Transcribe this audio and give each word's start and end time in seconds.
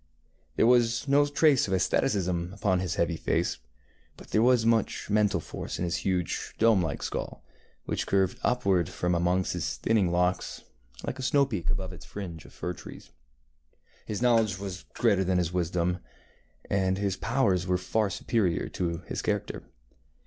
There 0.55 0.65
was 0.65 1.07
no 1.07 1.27
trace 1.27 1.67
of 1.67 1.75
asceticism 1.75 2.53
upon 2.55 2.79
his 2.79 2.95
heavy 2.95 3.17
face, 3.17 3.59
but 4.17 4.29
there 4.29 4.41
was 4.41 4.65
much 4.65 5.11
mental 5.11 5.39
force 5.39 5.77
in 5.77 5.85
his 5.85 5.97
huge 5.97 6.55
dome 6.57 6.81
like 6.81 7.03
skull, 7.03 7.43
which 7.85 8.07
curved 8.07 8.39
upward 8.41 8.89
from 8.89 9.13
amongst 9.13 9.53
his 9.53 9.77
thinning 9.77 10.11
locks, 10.11 10.63
like 11.05 11.19
a 11.19 11.21
snow 11.21 11.45
peak 11.45 11.69
above 11.69 11.93
its 11.93 12.03
fringe 12.05 12.45
of 12.45 12.51
fir 12.53 12.73
trees. 12.73 13.11
His 14.07 14.23
knowledge 14.23 14.57
was 14.57 14.85
greater 14.95 15.23
than 15.23 15.37
his 15.37 15.53
wisdom, 15.53 15.99
and 16.67 16.97
his 16.97 17.15
powers 17.15 17.67
were 17.67 17.77
far 17.77 18.09
superior 18.09 18.69
to 18.69 19.03
his 19.05 19.21
character. 19.21 19.65